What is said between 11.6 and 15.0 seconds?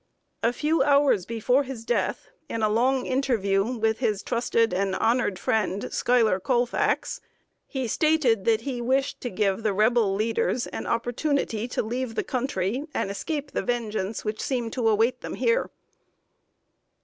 to leave the country and escape the vengeance which seemed to